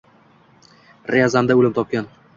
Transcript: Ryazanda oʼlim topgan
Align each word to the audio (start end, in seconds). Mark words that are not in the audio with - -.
Ryazanda 1.11 1.59
oʼlim 1.61 1.77
topgan 1.81 2.13